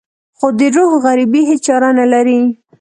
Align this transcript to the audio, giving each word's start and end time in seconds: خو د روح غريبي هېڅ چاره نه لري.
خو 0.37 0.47
د 0.59 0.61
روح 0.75 0.91
غريبي 1.05 1.41
هېڅ 1.49 1.59
چاره 1.67 1.89
نه 1.99 2.05
لري. 2.13 2.39